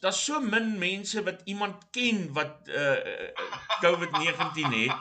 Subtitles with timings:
[0.00, 3.30] daar's so min mense wat iemand ken wat uh
[3.84, 4.96] COVID-19 het.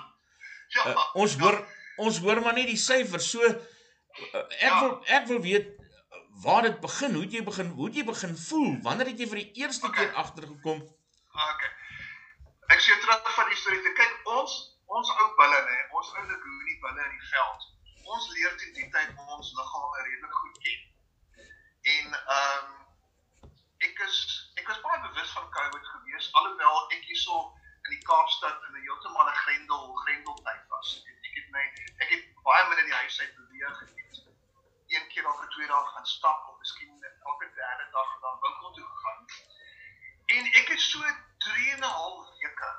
[0.85, 1.57] Uh, ons hoor
[1.97, 3.29] ons hoor maar net die syfers.
[3.33, 3.55] So uh,
[4.59, 4.79] ek Ja.
[4.81, 5.67] wil ek wil weet
[6.43, 7.13] waar dit begin.
[7.13, 8.71] Hoe het jy begin hoe het jy begin voel?
[8.85, 10.05] Wanneer het jy vir die eerste Okay.
[10.05, 10.79] keer agtergekom?
[11.53, 11.71] Okay.
[12.75, 14.57] Ek sê terug van die storie te kyk ons
[14.89, 17.65] ons ou bulle nê, ons ou lagoon bulle in die veld.
[18.09, 20.79] Ons leer teen die tyd om ons liggame redelik goed ken.
[21.95, 23.51] En ehm um,
[23.87, 24.15] ek is
[24.61, 25.45] ek was baie bewus van
[26.19, 27.35] Gewees alhoewel ek hierso
[27.87, 30.87] in die Kaapstad in 'n heeltemal 'n grendel grendeltyd was.
[31.27, 31.61] Ek, het my
[32.03, 33.77] ek het baie min in die huis uit beweeg.
[33.83, 34.17] Ek het
[34.95, 38.71] een keer elke twee dae gaan stap of miskien elke derde dag na 'n winkel
[38.71, 39.25] toe gegaan.
[40.35, 40.99] En ek het so
[41.45, 42.71] 3 en 'n half weke.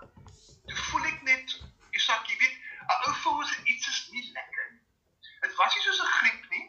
[0.67, 1.57] Toe voel ek net,
[1.91, 2.57] Isak, jy weet,
[2.89, 4.85] 'n ou voel as iets is nie lekker nie.
[5.41, 6.67] Dit was nie soos 'n griep nie,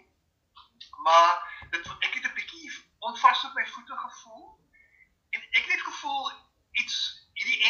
[1.04, 4.48] maar dit ek het 'n bietjie onvas op my voete gevoel.
[5.32, 6.41] En ek het net gevoel iets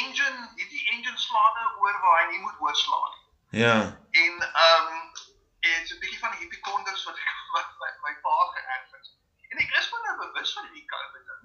[0.03, 3.61] engine, hierdie engine slaan nou oor waar hy nie moet oorslaan nie.
[3.63, 3.75] Ja.
[4.11, 5.11] En ehm um,
[5.59, 9.09] dit's 'n bietjie van die hipikonders wat ek wat my, my pa geërf het.
[9.49, 11.43] En ek is maar nou bewus van hierdie COVID ding.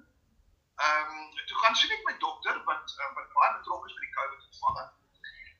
[0.85, 4.05] Ehm um, toe gaan sien ek my dokter wat uh, wat baie betrokke is by
[4.05, 4.85] die COVID gevalle.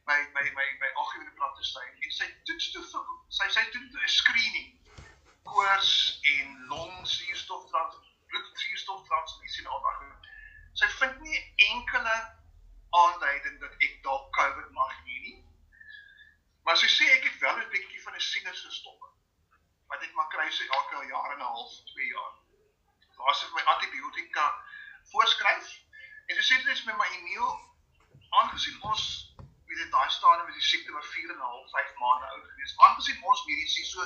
[0.09, 4.03] My my my my algemene praktisyn en sy toets toe vir sy sy doen toe
[4.03, 4.69] 'n screening
[5.51, 5.93] koors
[6.35, 7.99] en long suurstof trans
[8.31, 10.31] bloed suurstof transfusie en al daai goed.
[10.79, 11.39] Sy vind nie
[11.71, 12.15] enkele
[13.01, 15.37] aanduiding dat ek dalk COVID mag hê nie.
[16.63, 19.01] Maar sy sê ek het wel 'n bietjie van 'n sinus gestop.
[19.87, 22.33] Wat ek maar kry so elke jaar en 'n half, 2 jaar.
[23.17, 24.45] Daar sit my antibiotika
[25.11, 25.67] voorskryf
[26.27, 27.49] en sy sê dit is met my Emil
[28.29, 29.03] aangesien ons
[29.67, 32.47] weet dit daai stadium met die siekte was 4 en 'n half, 5 maande oud
[32.49, 32.77] gewees.
[32.77, 34.01] Aangesien ons mediese so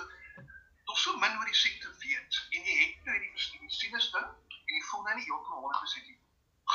[0.85, 4.29] nog so min oor die siekte weet en jy het nou hierdie die sinus ding
[4.65, 6.19] en jy voel nou nie heeltemal 100% nie.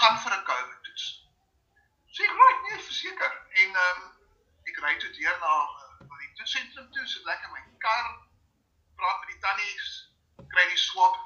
[0.01, 1.26] Gaan vir 'n COVID toets.
[2.17, 3.33] Sê ek right, nee, verseker.
[3.62, 4.05] En ehm um,
[4.70, 8.07] ek ry toe deur na uh, die toetsentrum toe, sit lekker in my kar,
[8.96, 9.91] praat met die tannies,
[10.55, 11.18] kry die swab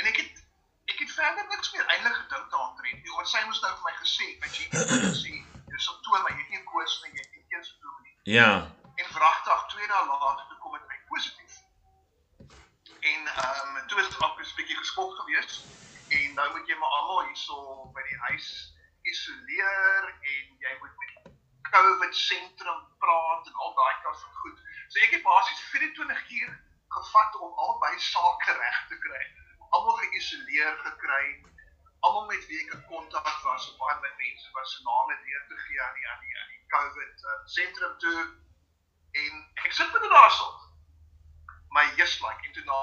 [0.00, 0.40] en ek het
[0.88, 2.94] ek het verder niks meer eintlik gedink daaraan nie.
[3.04, 5.34] Die ons sy moes nou vir my gesê, my GP het gesê,
[5.74, 8.16] jy simptome, jy het nie koors nie, jy het nie geen simptome nie.
[8.38, 8.48] Ja.
[9.04, 11.60] En vragtig 2 dae later toe kom dit my positief.
[13.12, 15.60] En ehm um, toe is ek ook 'n bietjie geskok geweest
[16.08, 18.50] en nou moet jy maar almal hierso by die huis
[19.12, 21.34] isoleer en jy moet met
[21.70, 24.64] COVID sentrum praat en al daai kant van goed.
[24.88, 26.56] So ek het basies 24 uur
[26.96, 29.22] gevat om albei sake reg te kry.
[29.68, 31.26] Almal geïsoleer gekry.
[32.06, 35.60] Almal met wie ek in kontak was, baie met mense was se name deur te
[35.64, 38.26] gee aan die aan die, aan die COVID uh, sentrum toe.
[39.24, 40.48] En ek sit met daarso.
[41.76, 42.82] My just like en toe na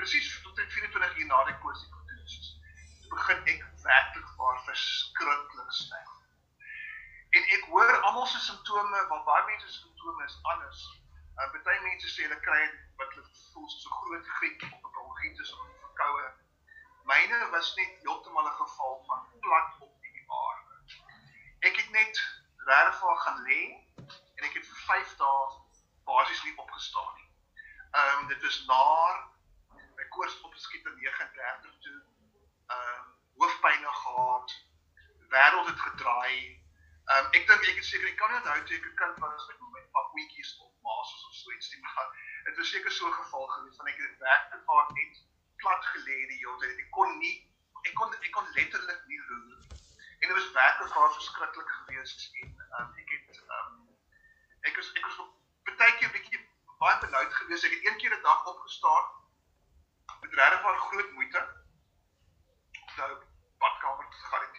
[0.00, 2.58] presies tot 24 uur na die is,
[3.02, 4.60] toe begin ek werklik waar
[5.30, 6.08] verskriklik sleg.
[7.30, 10.80] En ek hoor almal se simptome, want baie mense se simptome is anders.
[11.38, 12.62] Uh, Party mense sê hulle kry
[12.98, 16.26] wat hulle voel 'n groot griep of 'n bronchitis of 'n verkoue.
[17.10, 20.74] Myne was net heeltemal 'n geval van plat op die aarde.
[21.68, 22.22] Ek het net
[22.66, 23.62] regtig waar gaan lê
[24.36, 25.46] en ek het vir 5 dae
[26.10, 27.30] basies nie opgestaan nie.
[27.90, 29.14] Ehm um, dit is naar
[29.96, 32.02] my koors opgeskiet in 39 toe.
[32.66, 33.06] Ehm um,
[33.38, 34.69] hoofpyn gehad.
[35.30, 36.36] Wêreld het gedraai.
[37.10, 39.46] Ehm um, ek dink ek is seker ek kan onthou toe ek 'n kind was
[39.48, 42.08] met my pakwietjies of maas of so iets nie, maar
[42.48, 45.22] dit was seker so 'n geval gewees van ek het werklik waar net
[45.62, 46.82] plat gelê die hele tyd.
[46.84, 47.36] Ek kon nie
[47.88, 49.60] ek kon ek kon letterlik nie roer nie.
[50.20, 53.88] En dit was werklik waar verskriklik geweest en ehm um, ek het ehm um,
[54.70, 55.20] ek was ek was
[55.80, 56.44] baie keer 'n bietjie
[56.84, 57.64] baie benoud geweest.
[57.64, 59.10] Ek het een keer 'n dag opgestaan
[60.20, 61.48] met regtig waar groot moeite.
[62.72, 63.29] Badkamer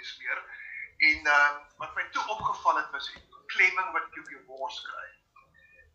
[0.01, 0.44] te gaan
[1.01, 4.41] en ehm uh, wat my toe opgeval het was die klemming wat jy op jou
[4.50, 5.07] bors kry.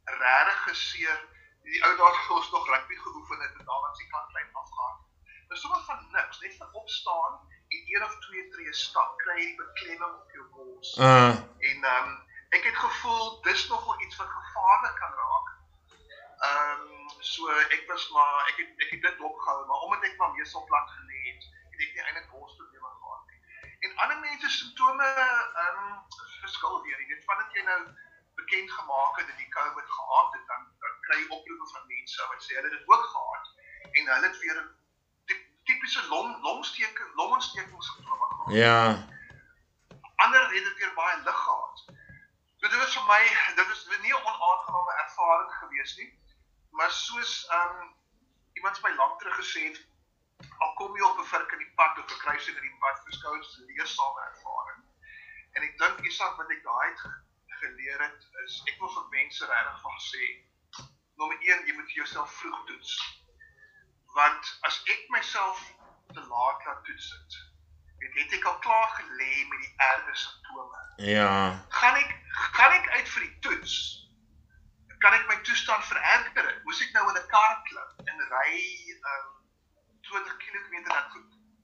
[0.04, 1.20] Regtig geseer.
[1.66, 4.50] Die ou dae het ons nog rugby geoefen het en daar wat se kant lyn
[4.62, 4.96] afgaan.
[5.48, 7.38] Dis sommer van niks, net van opstaan
[7.74, 10.96] en een of twee tree stap kry jy die beklemming op jou bors.
[10.96, 11.34] Uh
[11.70, 12.18] En ehm um,
[12.58, 15.48] ek het gevoel dis nogal iets wat gevaarlik kan raak.
[16.50, 20.18] Ehm um, so ek was maar ek het ek het dit opgehou, maar omdat ek
[20.18, 23.40] maar meestal plat gelê het, het ek nie eintlik borsprobleme gehad nie.
[23.84, 26.02] En ander mense se simptome ehm um,
[26.40, 27.00] verskil weer.
[27.00, 27.80] Jy weet vandat jy nou
[28.40, 32.26] bekend gemaak het dat die COVID gehad het, dan, dan kry jy oproepe van mense
[32.32, 33.44] wat sê hulle het dit ook gehad
[33.92, 34.58] en hulle het weer
[35.66, 39.06] tipiese long longsteek longontsteking simptome gehad ja.
[40.16, 41.84] ander het dit weer baie lig gehad.
[42.56, 43.22] So dit was vir my
[43.58, 46.10] dit was nie 'n onaangename ervaring gewees nie,
[46.70, 47.94] maar soos ehm um,
[48.52, 49.80] iemand my lank terug gesê het,
[50.58, 53.04] al kom jy op 'n vurk in die pad of 'n kruising in die pad,
[53.04, 54.82] beskou dit as 'n leersame ervaring.
[55.52, 56.92] En ek dink Isak wat ek daai
[57.60, 60.24] geleer het is ek wil vir mense regtig van sê
[61.16, 62.92] nommer 1 jy moet jouself vroeg toets.
[64.18, 65.60] Want as ek myself
[66.12, 67.38] te laat laat toets het,
[68.04, 70.82] het, het ek al klaar gelê met die erge simptome.
[70.96, 71.64] Ja.
[71.68, 72.12] Gaan ek
[72.58, 73.74] gaan ek uit vir die toets?
[75.04, 76.52] Kan ek my toestand vererger?
[76.64, 78.52] Moes ek nou in 'n kar klim en ry
[79.14, 79.35] um
[80.08, 80.98] 20 km na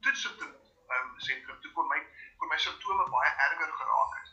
[0.01, 0.51] toets op die
[0.97, 2.01] um sentrum toe kom my
[2.39, 4.31] kom my simptome baie erger geraak het.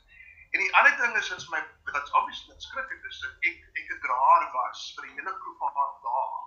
[0.52, 1.62] En die ander ding is wat my
[1.92, 5.58] wat obviously net skrikkelik is dat ek ek 'n draer was vir 'n hele groep
[5.66, 6.40] van dae.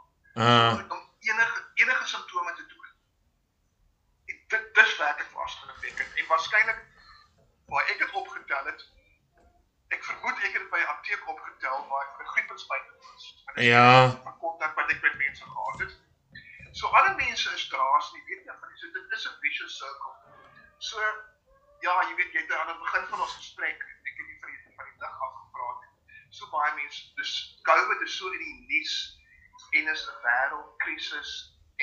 [0.46, 2.90] Uh om enige enige simptome te doen.
[4.54, 6.82] Dit dis werklik waarskynlik en waarskynlik
[7.66, 8.90] waar ek dit opgetel het
[9.92, 13.24] ek vermoed ek het dit by 'n apteek opgetel waar ek vir griepenspuite was.
[13.54, 13.88] Ja.
[14.44, 15.92] Kontak wat ek met mense gehad het.
[16.82, 20.14] So alle mense is draas nie weet nie van dis dit is 'n vicious circle.
[20.78, 21.02] So
[21.86, 24.50] ja, jy weet jy het aan die begin van ons gesprek ek het nie vir
[24.54, 25.92] die van die dag af gepraat nie.
[26.38, 27.34] So baie mense dis
[27.68, 28.94] COVID is so in die nuus
[29.78, 31.30] en is 'n wêreldkrisis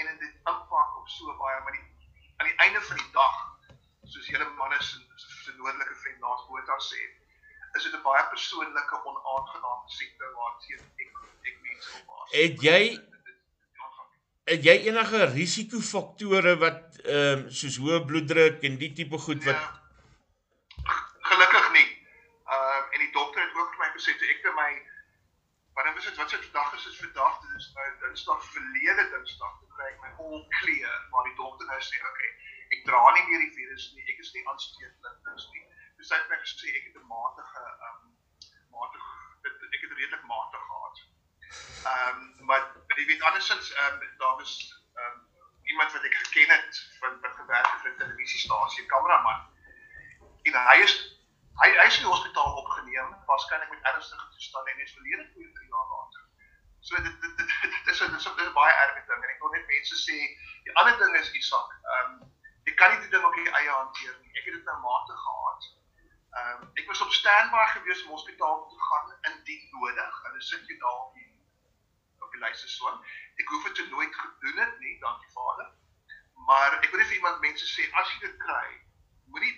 [0.03, 1.85] en dit impak op so baie maar die
[2.37, 3.37] aan die einde van die dag
[4.03, 4.99] soos julle manne se
[5.43, 6.99] se noordelike vriend naas Botha sê
[7.77, 11.23] is dit 'n baie persoonlike onaangename siekte waarteen ek
[11.53, 12.35] ek mense op pas.
[12.35, 12.83] Het jy
[14.49, 19.59] het jy enige risikofaktore wat ehm um, soos hoë bloeddruk en die tipe goed wat
[19.59, 20.95] ja,
[21.31, 21.89] gelukkig nie.
[22.55, 24.71] Ehm um, en die dokter het ook vir my gesê toe ek by my
[25.77, 29.53] wanneer was dit wat se dag is dit vandag dit is nou Dinsdag verlede Dinsdag
[29.59, 32.31] toe kry ek my all clear maar die dokter nou sê okay
[32.77, 35.65] ek dra nie meer die virus nie ek is nie aansteeklik dis nie
[36.01, 38.11] dus hy het my gesê ek het 'n matige ehm um,
[38.75, 39.19] matige
[39.75, 41.08] ek het redelik matig gehad.
[41.83, 42.65] Ehm um, maar
[42.97, 44.53] jy weet andersins ehm um, daar was
[44.95, 45.27] ehm um,
[45.71, 49.47] iemand wat ek geken het van wat gewerk het vir 'n televisiestasie kameraman
[50.43, 50.93] en hy is
[51.61, 55.51] hy hy is in die hospitaal opgeneem waarskynlik met ernstige toestande en is verlede twee
[55.57, 56.23] drie jaar later.
[56.87, 59.55] So dit dit dit, dit dit is, dit is baie erg ding en ek wil
[59.55, 60.17] net mense sê
[60.67, 62.31] die ander ding is Isak, ehm um,
[62.67, 64.31] jy kan nie die ding op jou eie hanteer nie.
[64.39, 65.69] Ek het dit nou matig gehad.
[66.39, 70.21] Ehm um, ek was op standby gewees om hospitaal toe gaan indien nodig.
[70.27, 71.28] Hulle sit jy daar op die
[72.43, 72.99] lyse swaan.
[73.41, 75.71] Ek hoef dit nooit gedoen het nie, dankie Vader.
[76.49, 78.67] Maar ek wil net vir iemand mense sê as jy dit kry,
[79.33, 79.53] moenie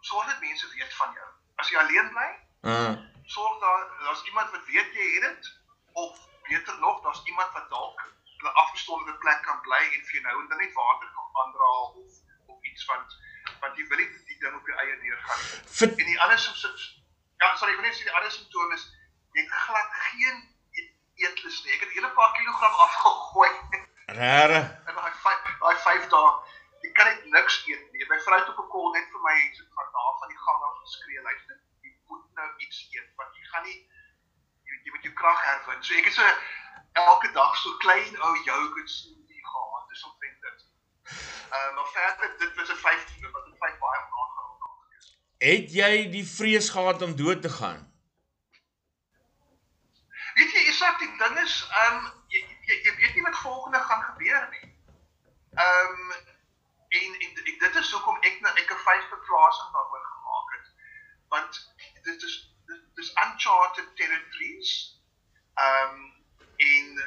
[0.00, 1.28] sorg dat mense weet van jou.
[1.62, 2.30] As jy alleen bly,
[2.72, 2.94] uh
[3.34, 5.46] sorg daar daar's iemand wat weet jy het dit
[5.92, 6.18] of
[6.48, 8.00] beter nog, daar's iemand wat dalk
[8.44, 11.68] 'n afgesonderde plek kan bly en vir jou nou en dan net water kan aandra
[11.80, 12.12] of
[12.46, 13.06] of iets van
[13.60, 16.02] want jy wil nie die ding op jou eie deur gaan nie.
[16.02, 16.84] En die ander simptome
[17.38, 18.84] ja, sorry, ek wil net sê die ander simptome is
[19.36, 20.42] jy het glad geen
[21.14, 21.72] eetlus nie.
[21.74, 23.50] Ek het 'n hele paar kilogram afgegooi.
[24.06, 24.60] Rare.
[24.88, 26.30] In daai 5 daai 5 dae
[26.84, 28.06] jy kan net niks eet nie.
[28.10, 30.60] My vrou het op 'n kol net vir my so van daar van die gang
[30.68, 33.80] af geskree, luister, jy moet nou iets eet want jy gaan nie
[34.68, 35.82] jy, jy moet jou krag herwin.
[35.82, 36.26] So ek het so
[37.04, 39.88] elke dag so klein ou yoghurt smoothie gehad.
[39.88, 40.60] Dis omtrent dit.
[41.54, 45.16] Ehm uh, maar verder dit was 'n 5 wat 'n 5 baie aangenaam gewees.
[45.38, 47.93] Het jy die vrees gehad om dood te gaan?
[50.84, 54.66] Isak, die ding is, um, jy, jy jy weet nie wat volgende gaan gebeur nie.
[55.64, 60.50] Um, en, en, en dit is hoekom ek nou ek 'n vyf verplasing daaroor gemaak
[60.56, 60.66] het.
[61.32, 61.60] Want
[62.08, 62.34] dit is
[62.68, 64.74] dit is uncharted territories.
[65.68, 65.96] Um,
[66.68, 67.00] en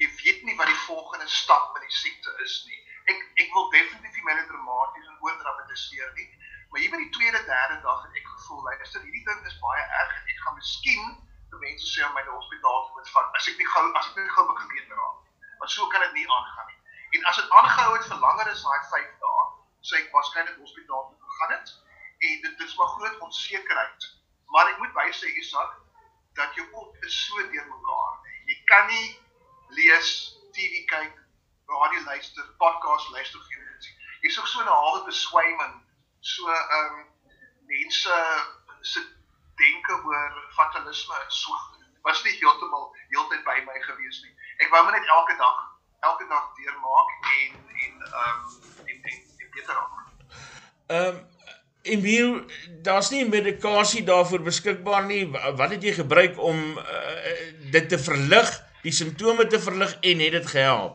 [0.00, 2.80] jy weet nie wat die volgende stap met die siekte is nie.
[3.12, 6.30] Ek ek wil definitief nie meer dramaties en oordramatiseer nie,
[6.70, 9.86] maar hier by die tweede, derde dag het ek gevoel, luister, hierdie ding is baie
[10.00, 11.06] erg en ek gaan miskien
[11.64, 14.32] mense sê om my na hospitaal moet vat as ek nie gou as ek nie
[14.32, 15.16] gou begin beter raak.
[15.60, 16.78] Want so kan dit nie aangaan nie.
[17.18, 19.42] En as dit aangehou het vir langer as daai 5 dae,
[19.88, 21.72] sou ek waarskynlik hospitaal toe gegaan het
[22.28, 24.06] en dit dit is maar groot onsekerheid.
[24.54, 25.74] Maar ek moet bysê Isak
[26.38, 28.16] dat jou kop is so deurmekaar.
[28.48, 29.06] Jy kan nie
[29.76, 30.10] lees,
[30.56, 31.20] TV kyk,
[31.68, 33.92] radio luister, podcast luister of enigiets.
[34.24, 35.76] Jy's ook so 'n halwe beswyming.
[36.20, 37.06] So ehm um,
[37.68, 38.16] mense
[38.80, 39.06] se
[39.60, 41.52] denke oor fatalisme is so
[42.04, 44.34] was nie heeltemal heeltyd by my gewees nie.
[44.62, 45.62] Ek wou maar net elke dag
[46.04, 47.52] elke dag deurmaak en
[47.84, 49.94] en ehm um, en en, en beter raak.
[50.86, 51.32] Ehm um,
[51.84, 52.44] Emil,
[52.82, 55.24] daar's nie medikasie daarvoor beskikbaar nie.
[55.30, 57.32] Wat het jy gebruik om uh,
[57.74, 60.94] dit te verlig, die simptome te verlig en het dit gehelp?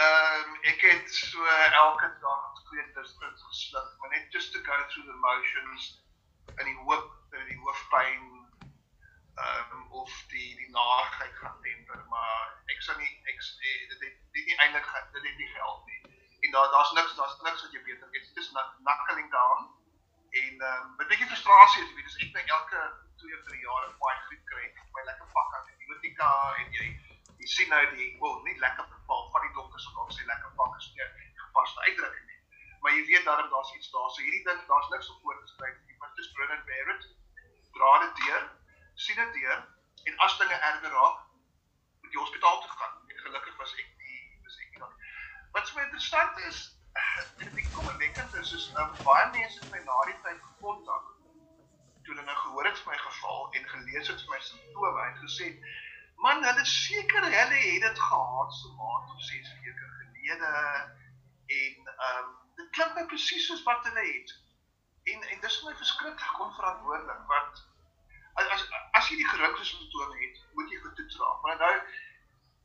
[0.00, 1.46] Ehm um, ek het so
[1.84, 5.88] elke dag twee districts gesluk, maar net just to go through the motions
[6.58, 8.39] in die hoop dat die hoofpyn
[9.34, 14.00] ehm um, of die die naagheid gaan temper, maar ek sou nie ek eh, dit
[14.06, 16.00] het dit nie eintlik dit het nie geld nie.
[16.40, 18.10] En daar daar's niks daar's niks wat jy beter.
[18.10, 18.52] Dit is
[18.90, 19.60] nakkeling daar.
[20.42, 22.82] En ehm um, bietjie frustrasie is weet dis ek by elke
[23.22, 26.30] twee vir jaar 'n baie griep kry my lekker pak aan antibiotika
[26.62, 26.86] en jy
[27.40, 30.52] jy sien nou die wel nie lekker bepaal van die dokters wat ook sê lekker
[30.62, 31.08] pak is nie
[31.44, 32.40] gepaste uitdrukking nie.
[32.80, 34.10] Maar jy weet daarom daar's iets daar.
[34.10, 35.92] So hierdie ding daar's niks op voorgeskryf nie.
[35.92, 37.06] Jy moet just bring and bear it.
[37.76, 38.44] Dra dit deur.
[39.06, 39.60] Sien dit deur
[40.08, 41.22] en as dinge erger raak
[42.02, 42.98] moet jy hospitaal toe gaan.
[43.08, 44.20] En gelukkig was ek nie
[44.66, 44.92] ek nie.
[45.56, 46.60] Wat so interessant is
[47.38, 50.40] en ek kom en dink dit is soos um, baie mense my na die tyd
[50.48, 51.06] gekontak
[52.04, 55.16] toe hulle nou gehoor het van my geval en gelees het vir my simptome en
[55.22, 55.48] gesê
[56.24, 62.20] man hulle seker hulle het dit gehad so maand of 6 weke gelede en ehm
[62.20, 62.30] um,
[62.60, 64.36] dit klink my presies soos wat hulle het
[65.14, 67.64] en en dis my verskriklik onverantwoordelik want
[68.42, 68.66] as as
[69.08, 71.74] jy die gerugte simptome het moet jy getoets raak maar nou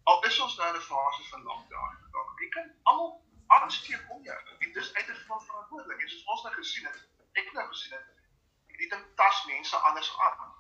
[0.04, 2.04] al is ons nou in 'n fase van lockdown
[2.42, 4.40] jy kan almal aansteek om jou.
[4.60, 7.02] En dis uiters van verantwoordelik en soos ons nou gesien het
[7.42, 8.14] ek nou gesien het
[8.80, 10.54] die ding tas mense anders aan.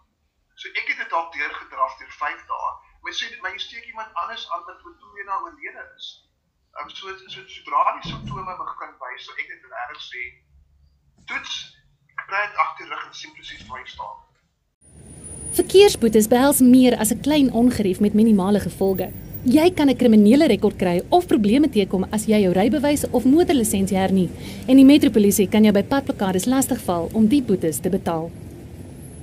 [0.55, 2.69] So ek het dit dalk deurgedraf deur 5 dae.
[3.01, 6.11] Maar sê dit maar jy steek iemand anders aan wat voor 2 dae oorlede is.
[6.79, 10.23] Um, so so sodra die simptome begin wys so ek het regtig sê
[11.31, 11.53] toets
[12.23, 14.23] kry dit agter rug en sien presies waar jy staan
[15.55, 19.07] Verkeersboetes behels meer as 'n klein ongerief met minimale gevolge.
[19.43, 23.97] Jy kan 'n kriminele rekord kry of probleme teekom as jy jou rybewys of motorlisensie
[23.97, 24.29] hernie
[24.67, 28.29] en die metropolisie kan jou by padplakkades lastigval om die boetes te betaal.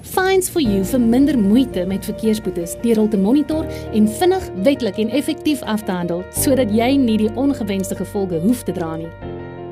[0.00, 4.98] Fines for you vir minder moeite met verkeersboetes deur hul te monitor en vinnig, wettelik
[4.98, 9.08] en effektief af te handel sodat jy nie die ongewenste gevolge hoef te dra nie.